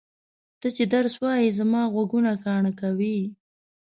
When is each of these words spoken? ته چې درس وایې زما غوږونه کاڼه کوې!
ته 0.59 0.67
چې 0.75 0.83
درس 0.93 1.13
وایې 1.23 1.55
زما 1.59 1.81
غوږونه 1.93 2.31
کاڼه 2.43 2.71
کوې! 2.79 3.19